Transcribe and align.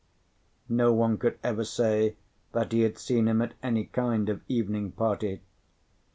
No 0.67 0.91
one 0.91 1.19
could 1.19 1.37
ever 1.43 1.63
say 1.63 2.15
that 2.53 2.71
he 2.71 2.81
had 2.81 2.97
seen 2.97 3.27
him 3.27 3.39
at 3.39 3.53
any 3.61 3.85
kind 3.85 4.29
of 4.29 4.41
evening 4.47 4.93
party. 4.93 5.41